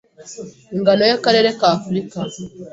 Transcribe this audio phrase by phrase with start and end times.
[0.75, 2.17] ingano y'akarere k'Afurika